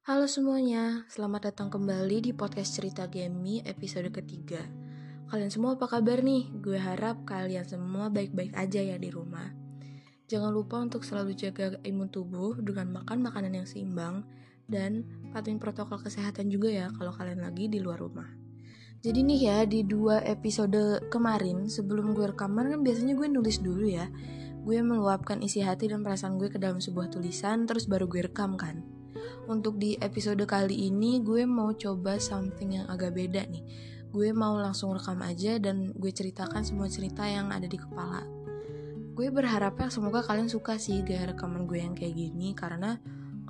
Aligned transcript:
Halo 0.00 0.24
semuanya, 0.24 1.04
selamat 1.12 1.52
datang 1.52 1.68
kembali 1.68 2.24
di 2.24 2.32
podcast 2.32 2.72
cerita 2.72 3.04
Gemi 3.04 3.60
episode 3.68 4.08
ketiga. 4.08 4.64
Kalian 5.28 5.52
semua 5.52 5.76
apa 5.76 5.92
kabar 5.92 6.24
nih? 6.24 6.48
Gue 6.56 6.80
harap 6.80 7.28
kalian 7.28 7.68
semua 7.68 8.08
baik-baik 8.08 8.56
aja 8.56 8.80
ya 8.80 8.96
di 8.96 9.12
rumah. 9.12 9.52
Jangan 10.24 10.56
lupa 10.56 10.80
untuk 10.80 11.04
selalu 11.04 11.36
jaga 11.36 11.76
imun 11.84 12.08
tubuh 12.08 12.56
dengan 12.64 12.96
makan 12.96 13.20
makanan 13.28 13.60
yang 13.60 13.68
seimbang 13.68 14.24
dan 14.72 15.04
patuhin 15.36 15.60
protokol 15.60 16.00
kesehatan 16.00 16.48
juga 16.48 16.72
ya 16.72 16.86
kalau 16.96 17.12
kalian 17.12 17.44
lagi 17.44 17.68
di 17.68 17.76
luar 17.76 18.00
rumah. 18.00 18.32
Jadi 19.04 19.20
nih 19.20 19.40
ya, 19.52 19.58
di 19.68 19.84
dua 19.84 20.24
episode 20.24 21.12
kemarin 21.12 21.68
sebelum 21.68 22.16
gue 22.16 22.32
rekaman 22.32 22.72
kan 22.72 22.80
biasanya 22.80 23.12
gue 23.20 23.28
nulis 23.28 23.60
dulu 23.60 23.84
ya. 23.84 24.08
Gue 24.64 24.80
meluapkan 24.80 25.44
isi 25.44 25.60
hati 25.60 25.92
dan 25.92 26.00
perasaan 26.00 26.40
gue 26.40 26.48
ke 26.48 26.56
dalam 26.56 26.80
sebuah 26.80 27.12
tulisan 27.12 27.68
terus 27.68 27.84
baru 27.84 28.08
gue 28.08 28.24
rekam 28.24 28.56
kan 28.56 28.99
untuk 29.50 29.76
di 29.76 29.98
episode 29.98 30.42
kali 30.46 30.88
ini 30.90 31.20
gue 31.20 31.42
mau 31.48 31.74
coba 31.74 32.16
something 32.20 32.80
yang 32.80 32.86
agak 32.86 33.14
beda 33.14 33.46
nih. 33.50 33.64
Gue 34.10 34.34
mau 34.34 34.58
langsung 34.58 34.90
rekam 34.94 35.22
aja 35.22 35.58
dan 35.62 35.94
gue 35.94 36.10
ceritakan 36.10 36.66
semua 36.66 36.90
cerita 36.90 37.26
yang 37.26 37.54
ada 37.54 37.70
di 37.70 37.78
kepala. 37.78 38.26
Gue 39.14 39.30
berharapnya 39.30 39.90
semoga 39.90 40.22
kalian 40.24 40.50
suka 40.50 40.78
sih 40.78 41.02
gaya 41.06 41.30
rekaman 41.30 41.68
gue 41.68 41.78
yang 41.78 41.94
kayak 41.94 42.14
gini 42.14 42.54
karena 42.54 42.98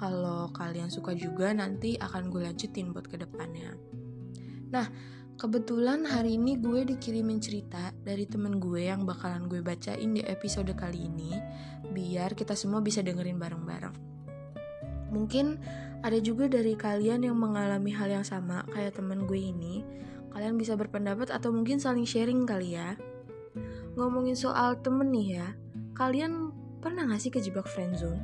kalau 0.00 0.48
kalian 0.56 0.88
suka 0.88 1.12
juga 1.12 1.52
nanti 1.52 2.00
akan 2.00 2.32
gue 2.32 2.44
lanjutin 2.44 2.92
buat 2.96 3.04
ke 3.04 3.20
depannya. 3.20 3.76
Nah, 4.72 4.88
kebetulan 5.36 6.04
hari 6.08 6.40
ini 6.40 6.56
gue 6.56 6.88
dikirimin 6.88 7.40
cerita 7.40 7.92
dari 8.00 8.24
temen 8.24 8.56
gue 8.56 8.88
yang 8.88 9.04
bakalan 9.04 9.48
gue 9.48 9.60
bacain 9.60 10.12
di 10.16 10.24
episode 10.24 10.72
kali 10.76 11.08
ini 11.08 11.36
biar 11.92 12.32
kita 12.32 12.56
semua 12.56 12.80
bisa 12.80 13.04
dengerin 13.04 13.36
bareng-bareng. 13.36 14.19
Mungkin 15.10 15.58
ada 16.00 16.16
juga 16.22 16.48
dari 16.48 16.72
kalian 16.78 17.28
yang 17.28 17.36
mengalami 17.36 17.92
hal 17.92 18.08
yang 18.08 18.26
sama 18.26 18.64
kayak 18.72 18.96
temen 18.96 19.28
gue 19.28 19.36
ini. 19.36 19.84
Kalian 20.30 20.56
bisa 20.56 20.78
berpendapat 20.78 21.28
atau 21.28 21.50
mungkin 21.50 21.82
saling 21.82 22.06
sharing 22.06 22.46
kali 22.46 22.78
ya. 22.78 22.94
Ngomongin 23.98 24.38
soal 24.38 24.78
temen 24.80 25.10
nih 25.10 25.42
ya, 25.42 25.48
kalian 25.98 26.54
pernah 26.78 27.04
gak 27.10 27.20
sih 27.20 27.34
kejebak 27.34 27.66
friendzone? 27.66 28.22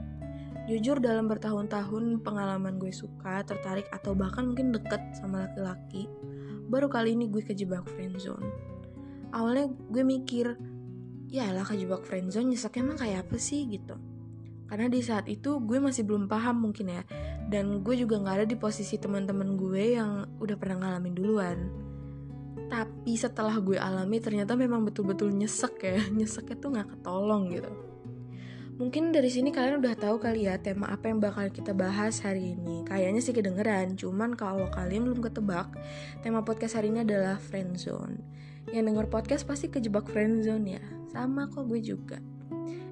Jujur 0.71 0.99
dalam 1.03 1.27
bertahun-tahun 1.27 2.23
pengalaman 2.23 2.79
gue 2.79 2.95
suka, 2.95 3.43
tertarik, 3.43 3.87
atau 3.91 4.15
bahkan 4.15 4.51
mungkin 4.51 4.71
deket 4.75 4.99
sama 5.19 5.47
laki-laki, 5.47 6.11
baru 6.71 6.87
kali 6.91 7.15
ini 7.19 7.27
gue 7.31 7.43
kejebak 7.43 7.87
friendzone. 7.91 8.47
Awalnya 9.35 9.71
gue 9.91 10.03
mikir, 10.07 10.59
ya 11.27 11.51
lah 11.51 11.67
kejebak 11.67 12.07
friendzone 12.07 12.55
nyeseknya 12.55 12.83
emang 12.87 12.99
kayak 12.99 13.27
apa 13.27 13.37
sih 13.39 13.67
gitu 13.67 13.99
karena 14.67 14.87
di 14.91 15.01
saat 15.03 15.31
itu 15.31 15.63
gue 15.63 15.79
masih 15.79 16.03
belum 16.03 16.27
paham 16.27 16.71
mungkin 16.71 16.91
ya 16.91 17.03
dan 17.51 17.83
gue 17.87 17.95
juga 17.95 18.19
nggak 18.19 18.37
ada 18.43 18.47
di 18.47 18.59
posisi 18.59 18.99
teman-teman 18.99 19.55
gue 19.55 19.99
yang 19.99 20.27
udah 20.43 20.57
pernah 20.59 20.83
ngalamin 20.83 21.15
duluan 21.15 21.59
tapi 22.67 23.15
setelah 23.15 23.55
gue 23.63 23.79
alami 23.79 24.19
ternyata 24.19 24.59
memang 24.59 24.83
betul-betul 24.83 25.31
nyesek 25.31 25.75
ya 25.83 26.03
nyeseknya 26.19 26.57
tuh 26.59 26.71
nggak 26.75 26.89
ketolong 26.99 27.51
gitu 27.55 27.71
Mungkin 28.77 29.09
dari 29.09 29.33
sini 29.33 29.57
kalian 29.57 29.81
udah 29.81 29.97
tahu 29.97 30.21
kali 30.21 30.45
ya 30.45 30.61
tema 30.61 30.93
apa 30.93 31.09
yang 31.09 31.17
bakal 31.17 31.49
kita 31.49 31.73
bahas 31.73 32.21
hari 32.21 32.53
ini. 32.53 32.85
Kayaknya 32.85 33.21
sih 33.25 33.33
kedengeran, 33.33 33.97
cuman 33.97 34.37
kalau 34.37 34.69
kalian 34.69 35.09
belum 35.09 35.25
ketebak, 35.25 35.73
tema 36.21 36.45
podcast 36.45 36.77
hari 36.77 36.93
ini 36.93 37.01
adalah 37.01 37.41
friendzone. 37.41 38.21
Yang 38.69 38.93
denger 38.93 39.07
podcast 39.09 39.49
pasti 39.49 39.73
kejebak 39.73 40.05
friendzone 40.13 40.77
ya. 40.77 40.85
Sama 41.09 41.49
kok 41.49 41.65
gue 41.73 41.81
juga. 41.81 42.21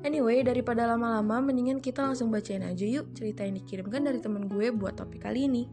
Anyway, 0.04 0.44
daripada 0.44 0.84
lama-lama, 0.84 1.40
mendingan 1.48 1.80
kita 1.80 2.04
langsung 2.04 2.28
bacain 2.28 2.60
aja 2.60 2.84
yuk 2.84 3.16
cerita 3.16 3.40
yang 3.40 3.56
dikirimkan 3.56 4.04
dari 4.04 4.20
temen 4.20 4.52
gue 4.52 4.68
buat 4.68 5.00
topik 5.00 5.24
kali 5.24 5.48
ini. 5.48 5.64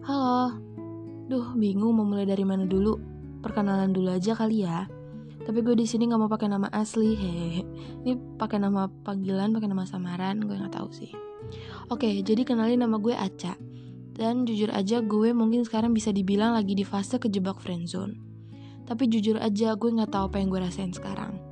Halo, 0.00 0.56
duh 1.28 1.52
bingung 1.52 1.92
mau 1.92 2.08
mulai 2.08 2.24
dari 2.24 2.40
mana 2.40 2.64
dulu. 2.64 2.96
Perkenalan 3.44 3.92
dulu 3.92 4.16
aja 4.16 4.32
kali 4.32 4.64
ya. 4.64 4.88
Tapi 5.44 5.60
gue 5.60 5.76
di 5.76 5.84
sini 5.84 6.08
nggak 6.08 6.20
mau 6.24 6.32
pakai 6.32 6.48
nama 6.48 6.72
asli, 6.72 7.12
hehehe. 7.12 7.60
Ini 8.00 8.40
pakai 8.40 8.64
nama 8.64 8.88
panggilan, 8.88 9.52
pakai 9.52 9.68
nama 9.68 9.84
samaran, 9.84 10.40
gue 10.40 10.56
nggak 10.56 10.80
tahu 10.80 10.88
sih. 10.96 11.12
Oke, 11.92 12.24
jadi 12.24 12.48
kenalin 12.48 12.80
nama 12.80 12.96
gue 12.96 13.12
Aca. 13.12 13.60
Dan 14.16 14.48
jujur 14.48 14.72
aja 14.72 15.04
gue 15.04 15.36
mungkin 15.36 15.68
sekarang 15.68 15.92
bisa 15.92 16.16
dibilang 16.16 16.56
lagi 16.56 16.72
di 16.72 16.84
fase 16.88 17.20
kejebak 17.20 17.60
friendzone. 17.60 18.16
Tapi 18.88 19.04
jujur 19.04 19.36
aja 19.36 19.76
gue 19.76 19.90
nggak 19.92 20.16
tahu 20.16 20.32
apa 20.32 20.40
yang 20.40 20.48
gue 20.48 20.60
rasain 20.64 20.96
sekarang 20.96 21.49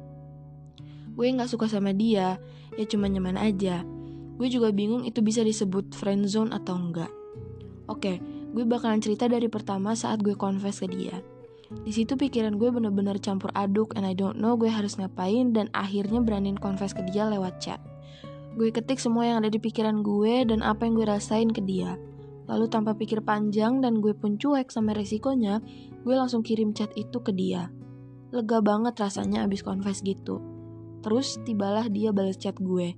gue 1.19 1.27
nggak 1.34 1.51
suka 1.51 1.67
sama 1.67 1.91
dia, 1.91 2.39
ya 2.79 2.84
cuma 2.87 3.11
nyaman 3.11 3.34
aja. 3.34 3.83
Gue 4.39 4.47
juga 4.47 4.71
bingung 4.71 5.03
itu 5.03 5.19
bisa 5.19 5.43
disebut 5.43 5.91
friendzone 5.91 6.55
atau 6.55 6.79
enggak. 6.79 7.11
Oke, 7.91 8.23
gue 8.55 8.62
bakalan 8.62 9.03
cerita 9.03 9.27
dari 9.27 9.51
pertama 9.51 9.99
saat 9.99 10.23
gue 10.23 10.39
confess 10.39 10.78
ke 10.78 10.87
dia. 10.87 11.19
Di 11.69 11.91
situ 11.91 12.15
pikiran 12.15 12.55
gue 12.55 12.71
bener-bener 12.71 13.19
campur 13.19 13.51
aduk 13.59 13.99
and 13.99 14.07
I 14.07 14.15
don't 14.15 14.39
know 14.39 14.55
gue 14.55 14.71
harus 14.71 14.95
ngapain 14.95 15.53
dan 15.53 15.67
akhirnya 15.75 16.23
beraniin 16.23 16.57
confess 16.57 16.95
ke 16.95 17.03
dia 17.11 17.27
lewat 17.27 17.59
chat. 17.59 17.83
Gue 18.55 18.71
ketik 18.71 19.03
semua 19.03 19.27
yang 19.27 19.43
ada 19.43 19.51
di 19.51 19.59
pikiran 19.59 20.07
gue 20.07 20.47
dan 20.47 20.62
apa 20.62 20.87
yang 20.87 20.95
gue 20.97 21.07
rasain 21.11 21.51
ke 21.51 21.61
dia. 21.67 21.99
Lalu 22.49 22.71
tanpa 22.73 22.97
pikir 22.97 23.27
panjang 23.27 23.84
dan 23.84 24.01
gue 24.01 24.17
pun 24.17 24.41
cuek 24.41 24.73
sama 24.73 24.97
resikonya, 24.97 25.61
gue 26.07 26.15
langsung 26.17 26.41
kirim 26.41 26.73
chat 26.73 26.89
itu 26.97 27.21
ke 27.21 27.34
dia. 27.34 27.69
Lega 28.33 28.65
banget 28.65 28.97
rasanya 28.97 29.45
abis 29.45 29.61
confess 29.61 30.01
gitu. 30.01 30.58
Terus 31.00 31.38
tibalah 31.47 31.86
dia 31.86 32.10
balas 32.10 32.38
chat 32.38 32.56
gue. 32.59 32.94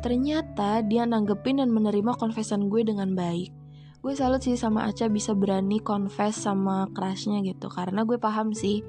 Ternyata 0.00 0.86
dia 0.86 1.04
nanggepin 1.04 1.58
dan 1.58 1.70
menerima 1.74 2.14
confession 2.16 2.70
gue 2.70 2.86
dengan 2.86 3.12
baik. 3.12 3.50
Gue 3.98 4.14
salut 4.14 4.38
sih 4.38 4.54
sama 4.54 4.86
Aca 4.86 5.10
bisa 5.10 5.34
berani 5.34 5.82
confess 5.82 6.38
sama 6.38 6.86
crushnya 6.94 7.42
gitu. 7.42 7.66
Karena 7.66 8.06
gue 8.06 8.14
paham 8.14 8.54
sih, 8.54 8.80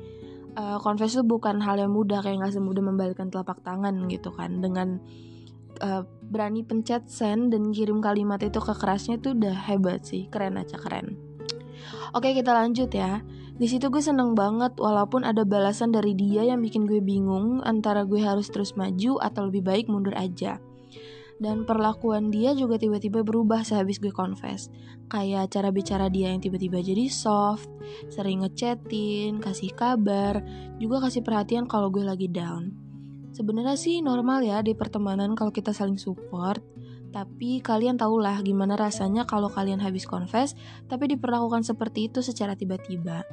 uh, 0.54 0.78
confess 0.78 1.18
itu 1.18 1.26
bukan 1.26 1.60
hal 1.66 1.82
yang 1.82 1.92
mudah 1.92 2.22
kayak 2.22 2.46
gak 2.46 2.54
semudah 2.54 2.84
membalikkan 2.86 3.34
telapak 3.34 3.60
tangan 3.66 4.06
gitu 4.06 4.30
kan. 4.30 4.62
Dengan 4.62 5.02
uh, 5.82 6.06
berani 6.30 6.62
pencet 6.62 7.10
send 7.10 7.58
dan 7.58 7.74
kirim 7.74 8.00
kalimat 8.06 8.38
itu 8.46 8.62
ke 8.62 8.74
crushnya 8.78 9.18
tuh 9.18 9.34
udah 9.34 9.58
hebat 9.66 10.06
sih. 10.06 10.30
Keren 10.30 10.62
Aca, 10.62 10.78
keren. 10.78 11.29
Oke 12.14 12.34
kita 12.34 12.52
lanjut 12.56 12.90
ya. 12.94 13.22
Di 13.60 13.68
situ 13.68 13.92
gue 13.92 14.00
seneng 14.00 14.40
banget 14.40 14.80
walaupun 14.80 15.28
ada 15.28 15.44
balasan 15.44 15.92
dari 15.92 16.16
dia 16.16 16.48
yang 16.48 16.64
bikin 16.64 16.88
gue 16.88 17.04
bingung 17.04 17.60
antara 17.68 18.08
gue 18.08 18.24
harus 18.24 18.48
terus 18.48 18.80
maju 18.80 19.20
atau 19.20 19.52
lebih 19.52 19.68
baik 19.68 19.86
mundur 19.92 20.16
aja. 20.16 20.64
Dan 21.40 21.64
perlakuan 21.64 22.32
dia 22.32 22.52
juga 22.56 22.80
tiba-tiba 22.80 23.24
berubah 23.24 23.68
sehabis 23.68 24.00
gue 24.00 24.16
confess. 24.16 24.72
Kayak 25.12 25.52
cara 25.56 25.72
bicara 25.76 26.08
dia 26.08 26.32
yang 26.32 26.40
tiba-tiba 26.40 26.80
jadi 26.80 27.08
soft, 27.12 27.68
sering 28.12 28.44
ngechatin, 28.48 29.40
kasih 29.40 29.72
kabar, 29.76 30.40
juga 30.80 31.08
kasih 31.08 31.24
perhatian 31.24 31.68
kalau 31.68 31.92
gue 31.92 32.04
lagi 32.04 32.32
down. 32.32 32.76
Sebenarnya 33.36 33.80
sih 33.80 34.04
normal 34.04 34.44
ya 34.44 34.60
di 34.60 34.76
pertemanan 34.76 35.36
kalau 35.36 35.52
kita 35.52 35.72
saling 35.72 35.96
support, 35.96 36.60
tapi 37.10 37.58
kalian 37.60 37.98
tahulah 37.98 38.42
gimana 38.46 38.78
rasanya 38.78 39.26
kalau 39.26 39.50
kalian 39.50 39.82
habis 39.82 40.06
confess 40.06 40.54
tapi 40.86 41.10
diperlakukan 41.10 41.66
seperti 41.66 42.10
itu 42.10 42.22
secara 42.22 42.54
tiba-tiba. 42.54 43.26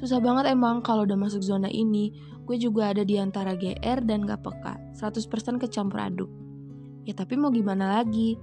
Susah 0.00 0.16
banget 0.16 0.48
emang 0.48 0.80
kalau 0.80 1.04
udah 1.04 1.18
masuk 1.18 1.44
zona 1.44 1.68
ini, 1.68 2.16
gue 2.48 2.56
juga 2.56 2.88
ada 2.88 3.04
di 3.04 3.20
antara 3.20 3.52
GR 3.52 4.00
dan 4.00 4.24
gak 4.24 4.40
peka, 4.40 4.80
100% 4.96 5.60
kecampur 5.60 6.00
aduk. 6.00 6.30
Ya 7.04 7.12
tapi 7.12 7.36
mau 7.36 7.52
gimana 7.52 8.00
lagi? 8.00 8.40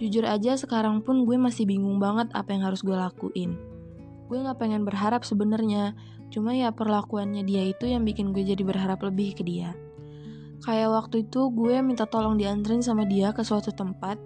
Jujur 0.00 0.24
aja 0.24 0.56
sekarang 0.56 1.04
pun 1.04 1.28
gue 1.28 1.36
masih 1.36 1.68
bingung 1.68 2.00
banget 2.00 2.32
apa 2.32 2.56
yang 2.56 2.64
harus 2.64 2.80
gue 2.80 2.96
lakuin. 2.96 3.60
Gue 4.32 4.40
gak 4.40 4.56
pengen 4.56 4.88
berharap 4.88 5.28
sebenarnya, 5.28 5.92
cuma 6.32 6.56
ya 6.56 6.72
perlakuannya 6.72 7.44
dia 7.44 7.68
itu 7.68 7.84
yang 7.84 8.08
bikin 8.08 8.32
gue 8.32 8.40
jadi 8.40 8.64
berharap 8.64 9.04
lebih 9.04 9.36
ke 9.36 9.44
dia. 9.44 9.76
Kayak 10.64 10.90
waktu 10.96 11.28
itu 11.28 11.52
gue 11.52 11.84
minta 11.84 12.08
tolong 12.08 12.40
dianterin 12.40 12.80
sama 12.80 13.04
dia 13.04 13.36
ke 13.36 13.44
suatu 13.44 13.68
tempat, 13.68 14.16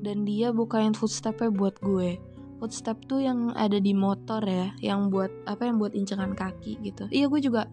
dan 0.00 0.24
dia 0.24 0.48
bukain 0.50 0.96
footstepnya 0.96 1.52
buat 1.52 1.76
gue. 1.84 2.16
Footstep 2.58 3.04
tuh 3.04 3.20
yang 3.20 3.52
ada 3.52 3.76
di 3.76 3.92
motor 3.92 4.40
ya 4.46 4.72
yang 4.80 5.12
buat 5.12 5.28
apa 5.44 5.68
yang 5.68 5.76
buat 5.76 5.92
incekan 5.92 6.32
kaki 6.32 6.80
gitu. 6.80 7.04
Iya 7.12 7.28
gue 7.28 7.40
juga 7.44 7.68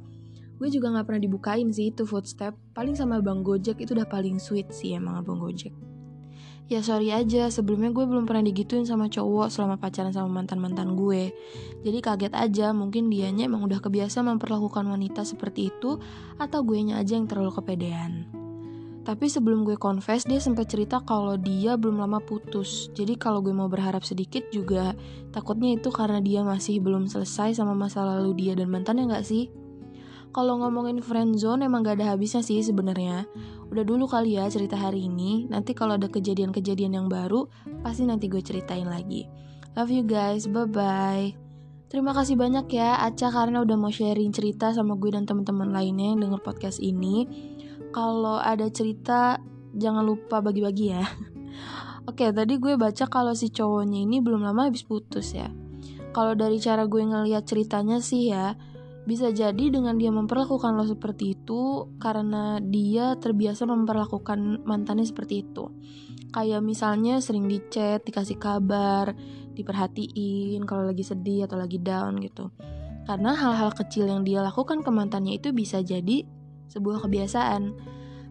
gue 0.60 0.68
juga 0.68 0.92
nggak 0.92 1.06
pernah 1.08 1.22
dibukain 1.24 1.70
sih 1.72 1.96
itu 1.96 2.04
footstep. 2.04 2.58
Paling 2.76 2.98
sama 2.98 3.24
bang 3.24 3.40
gojek 3.46 3.80
itu 3.80 3.96
udah 3.96 4.10
paling 4.10 4.42
sweet 4.42 4.68
sih 4.74 4.98
emang 4.98 5.22
abang 5.22 5.40
gojek 5.40 5.72
ya 6.70 6.86
sorry 6.86 7.10
aja 7.10 7.50
sebelumnya 7.50 7.90
gue 7.90 8.06
belum 8.06 8.30
pernah 8.30 8.46
digituin 8.46 8.86
sama 8.86 9.10
cowok 9.10 9.50
selama 9.50 9.82
pacaran 9.82 10.14
sama 10.14 10.30
mantan 10.30 10.62
mantan 10.62 10.94
gue 10.94 11.34
jadi 11.82 11.98
kaget 11.98 12.34
aja 12.38 12.68
mungkin 12.78 13.10
dianya 13.10 13.50
emang 13.50 13.66
udah 13.66 13.82
kebiasa 13.82 14.22
memperlakukan 14.22 14.86
wanita 14.86 15.26
seperti 15.26 15.74
itu 15.74 15.98
atau 16.38 16.62
gue 16.62 16.78
nya 16.86 17.02
aja 17.02 17.18
yang 17.18 17.26
terlalu 17.26 17.58
kepedean 17.58 18.30
tapi 19.00 19.26
sebelum 19.26 19.66
gue 19.66 19.74
confess, 19.74 20.22
dia 20.22 20.38
sempat 20.38 20.70
cerita 20.70 21.02
kalau 21.02 21.34
dia 21.34 21.74
belum 21.82 21.98
lama 21.98 22.22
putus. 22.22 22.94
Jadi 22.94 23.18
kalau 23.18 23.42
gue 23.42 23.50
mau 23.50 23.66
berharap 23.66 24.06
sedikit 24.06 24.46
juga 24.54 24.94
takutnya 25.34 25.74
itu 25.74 25.90
karena 25.90 26.22
dia 26.22 26.46
masih 26.46 26.78
belum 26.78 27.10
selesai 27.10 27.58
sama 27.58 27.74
masa 27.74 28.06
lalu 28.06 28.38
dia 28.38 28.54
dan 28.54 28.70
mantannya 28.70 29.10
gak 29.10 29.26
sih? 29.26 29.50
Kalau 30.30 30.62
ngomongin 30.62 31.02
friendzone 31.02 31.66
emang 31.66 31.82
gak 31.82 31.98
ada 31.98 32.14
habisnya 32.14 32.46
sih 32.46 32.62
sebenarnya. 32.62 33.26
Udah 33.74 33.82
dulu 33.82 34.06
kali 34.06 34.38
ya 34.38 34.46
cerita 34.46 34.78
hari 34.78 35.10
ini. 35.10 35.50
Nanti 35.50 35.74
kalau 35.74 35.98
ada 35.98 36.06
kejadian-kejadian 36.06 37.02
yang 37.02 37.08
baru, 37.10 37.50
pasti 37.82 38.06
nanti 38.06 38.30
gue 38.30 38.42
ceritain 38.42 38.86
lagi. 38.86 39.26
Love 39.74 39.90
you 39.90 40.06
guys, 40.06 40.46
bye-bye. 40.46 41.50
Terima 41.90 42.14
kasih 42.14 42.38
banyak 42.38 42.70
ya 42.70 43.02
Aca 43.02 43.34
karena 43.34 43.66
udah 43.66 43.74
mau 43.74 43.90
sharing 43.90 44.30
cerita 44.30 44.70
sama 44.70 44.94
gue 44.94 45.10
dan 45.10 45.26
teman-teman 45.26 45.74
lainnya 45.74 46.14
yang 46.14 46.22
denger 46.22 46.42
podcast 46.46 46.78
ini. 46.78 47.26
Kalau 47.90 48.38
ada 48.38 48.70
cerita 48.70 49.42
jangan 49.74 50.06
lupa 50.06 50.38
bagi-bagi 50.46 50.94
ya. 50.94 51.02
Oke, 52.10 52.30
tadi 52.30 52.62
gue 52.62 52.78
baca 52.78 53.10
kalau 53.10 53.34
si 53.34 53.50
cowoknya 53.50 54.06
ini 54.06 54.22
belum 54.22 54.46
lama 54.46 54.70
habis 54.70 54.86
putus 54.86 55.34
ya. 55.34 55.50
Kalau 56.14 56.38
dari 56.38 56.62
cara 56.62 56.86
gue 56.86 57.02
ngeliat 57.02 57.46
ceritanya 57.50 57.98
sih 58.02 58.30
ya, 58.30 58.54
bisa 59.10 59.34
jadi 59.34 59.74
dengan 59.74 59.98
dia 59.98 60.14
memperlakukan 60.14 60.78
lo 60.78 60.86
seperti 60.86 61.34
itu 61.34 61.90
karena 61.98 62.62
dia 62.62 63.18
terbiasa 63.18 63.66
memperlakukan 63.66 64.62
mantannya 64.70 65.02
seperti 65.02 65.50
itu. 65.50 65.74
Kayak 66.30 66.62
misalnya 66.62 67.18
sering 67.18 67.50
di 67.50 67.58
chat, 67.74 68.06
dikasih 68.06 68.38
kabar, 68.38 69.18
diperhatiin 69.58 70.62
kalau 70.70 70.86
lagi 70.86 71.02
sedih 71.02 71.50
atau 71.50 71.58
lagi 71.58 71.82
down 71.82 72.22
gitu. 72.22 72.54
Karena 73.10 73.34
hal-hal 73.34 73.74
kecil 73.74 74.06
yang 74.06 74.22
dia 74.22 74.46
lakukan 74.46 74.86
ke 74.86 74.94
mantannya 74.94 75.42
itu 75.42 75.50
bisa 75.58 75.82
jadi 75.82 76.30
sebuah 76.70 77.10
kebiasaan. 77.10 77.74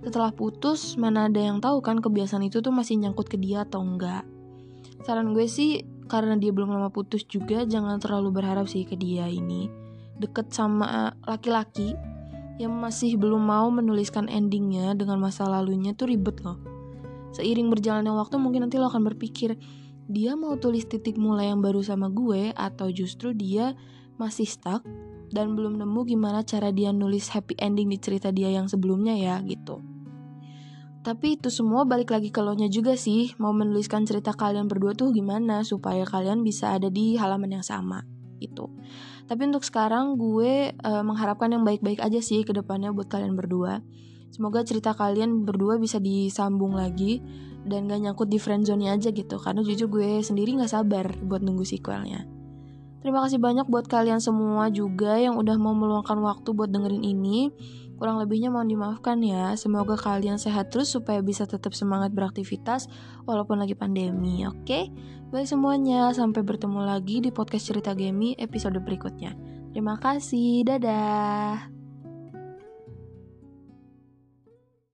Setelah 0.06 0.30
putus, 0.30 0.94
mana 0.94 1.26
ada 1.26 1.42
yang 1.42 1.58
tahu 1.58 1.82
kan 1.82 1.98
kebiasaan 1.98 2.46
itu 2.46 2.62
tuh 2.62 2.70
masih 2.70 3.02
nyangkut 3.02 3.26
ke 3.26 3.34
dia 3.34 3.66
atau 3.66 3.82
enggak. 3.82 4.22
Saran 5.02 5.34
gue 5.34 5.50
sih, 5.50 5.82
karena 6.06 6.38
dia 6.38 6.54
belum 6.54 6.70
lama 6.70 6.94
putus 6.94 7.26
juga, 7.26 7.66
jangan 7.66 7.98
terlalu 7.98 8.30
berharap 8.30 8.70
sih 8.70 8.86
ke 8.86 8.94
dia 8.94 9.26
ini 9.26 9.77
deket 10.18 10.50
sama 10.50 11.14
laki-laki 11.24 11.94
yang 12.58 12.74
masih 12.74 13.14
belum 13.14 13.38
mau 13.38 13.70
menuliskan 13.70 14.26
endingnya 14.26 14.92
dengan 14.98 15.22
masa 15.22 15.46
lalunya 15.46 15.94
tuh 15.94 16.10
ribet 16.10 16.42
loh. 16.42 16.58
Seiring 17.32 17.70
berjalannya 17.70 18.10
waktu 18.10 18.36
mungkin 18.36 18.66
nanti 18.66 18.82
lo 18.82 18.90
akan 18.90 19.06
berpikir, 19.14 19.54
dia 20.10 20.34
mau 20.34 20.58
tulis 20.58 20.88
titik 20.90 21.14
mulai 21.20 21.54
yang 21.54 21.62
baru 21.62 21.84
sama 21.84 22.10
gue 22.10 22.50
atau 22.56 22.90
justru 22.90 23.30
dia 23.36 23.78
masih 24.18 24.48
stuck 24.48 24.82
dan 25.30 25.54
belum 25.54 25.78
nemu 25.78 26.00
gimana 26.08 26.42
cara 26.42 26.74
dia 26.74 26.90
nulis 26.90 27.30
happy 27.30 27.54
ending 27.60 27.92
di 27.92 27.98
cerita 28.00 28.32
dia 28.34 28.50
yang 28.50 28.66
sebelumnya 28.66 29.14
ya 29.14 29.38
gitu. 29.44 29.84
Tapi 31.06 31.38
itu 31.38 31.48
semua 31.48 31.86
balik 31.86 32.10
lagi 32.10 32.28
ke 32.34 32.42
lo 32.42 32.52
nya 32.58 32.66
juga 32.66 32.98
sih, 32.98 33.32
mau 33.38 33.54
menuliskan 33.54 34.02
cerita 34.02 34.34
kalian 34.34 34.66
berdua 34.66 34.98
tuh 34.98 35.14
gimana 35.14 35.62
supaya 35.62 36.02
kalian 36.02 36.42
bisa 36.42 36.74
ada 36.74 36.90
di 36.90 37.14
halaman 37.14 37.60
yang 37.60 37.64
sama 37.64 38.02
gitu. 38.42 38.68
Tapi 39.28 39.40
untuk 39.44 39.60
sekarang 39.60 40.16
gue 40.16 40.72
uh, 40.72 41.04
mengharapkan 41.04 41.52
yang 41.52 41.60
baik-baik 41.60 42.00
aja 42.00 42.16
sih 42.24 42.48
ke 42.48 42.56
depannya 42.56 42.96
buat 42.96 43.12
kalian 43.12 43.36
berdua. 43.36 43.84
Semoga 44.32 44.64
cerita 44.64 44.96
kalian 44.96 45.44
berdua 45.44 45.76
bisa 45.76 46.00
disambung 46.00 46.72
lagi 46.72 47.20
dan 47.68 47.84
gak 47.84 48.00
nyangkut 48.00 48.28
di 48.32 48.40
friendzone 48.40 48.88
aja 48.88 49.12
gitu. 49.12 49.36
Karena 49.36 49.60
jujur 49.60 49.92
gue 49.92 50.24
sendiri 50.24 50.56
gak 50.56 50.72
sabar 50.72 51.12
buat 51.20 51.44
nunggu 51.44 51.68
sequelnya. 51.68 52.24
Terima 53.04 53.22
kasih 53.22 53.38
banyak 53.38 53.68
buat 53.68 53.86
kalian 53.86 54.18
semua 54.18 54.72
juga 54.72 55.20
yang 55.20 55.36
udah 55.36 55.54
mau 55.60 55.76
meluangkan 55.76 56.18
waktu 56.24 56.48
buat 56.56 56.72
dengerin 56.72 57.04
ini. 57.04 57.52
Kurang 57.98 58.22
lebihnya 58.22 58.54
mohon 58.54 58.70
dimaafkan 58.70 59.18
ya. 59.20 59.52
Semoga 59.58 59.98
kalian 59.98 60.38
sehat 60.38 60.70
terus 60.70 60.94
supaya 60.94 61.18
bisa 61.18 61.44
tetap 61.44 61.74
semangat 61.74 62.14
beraktivitas 62.14 62.86
walaupun 63.26 63.58
lagi 63.58 63.74
pandemi, 63.74 64.46
oke? 64.46 64.62
Okay? 64.62 64.88
Baik 65.28 65.50
semuanya, 65.50 66.08
sampai 66.16 66.40
bertemu 66.40 66.88
lagi 66.88 67.20
di 67.20 67.28
podcast 67.28 67.68
cerita 67.68 67.92
Gemi 67.92 68.38
episode 68.38 68.80
berikutnya. 68.80 69.36
Terima 69.74 70.00
kasih, 70.00 70.64
dadah. 70.64 71.77